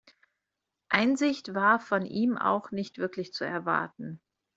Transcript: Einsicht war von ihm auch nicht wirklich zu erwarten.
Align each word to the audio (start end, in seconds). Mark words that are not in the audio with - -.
Einsicht 0.89 1.53
war 1.53 1.79
von 1.79 2.07
ihm 2.07 2.35
auch 2.35 2.71
nicht 2.71 2.97
wirklich 2.97 3.33
zu 3.33 3.43
erwarten. 3.43 4.19